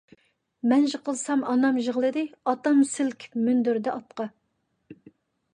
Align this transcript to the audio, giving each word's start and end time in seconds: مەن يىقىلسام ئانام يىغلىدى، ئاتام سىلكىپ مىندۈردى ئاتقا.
مەن 0.71 0.85
يىقىلسام 0.93 1.43
ئانام 1.51 1.77
يىغلىدى، 1.83 2.23
ئاتام 2.53 2.81
سىلكىپ 2.95 3.39
مىندۈردى 3.49 3.93
ئاتقا. 3.97 4.29